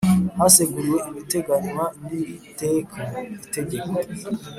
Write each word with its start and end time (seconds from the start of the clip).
Haseguriwe 0.37 0.99
ibiteganywa 1.09 1.85
n 2.05 2.07
iri 2.19 2.35
teka 2.61 3.01
itegeko 3.45 3.95